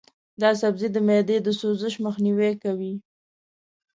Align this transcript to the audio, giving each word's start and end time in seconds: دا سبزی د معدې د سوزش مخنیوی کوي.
دا 0.41 0.49
سبزی 0.61 0.87
د 0.93 0.97
معدې 1.07 1.37
د 1.43 1.47
سوزش 1.59 1.93
مخنیوی 2.05 2.51
کوي. 2.63 2.93